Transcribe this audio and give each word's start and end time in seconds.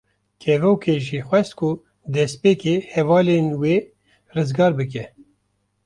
Kevokê 0.41 0.95
jê 1.05 1.19
xwest 1.27 1.51
ku 1.59 1.69
destpêkê 2.13 2.75
hevalên 2.93 3.45
wê 3.61 3.75
rizgar 4.35 4.71
bike. 4.79 5.05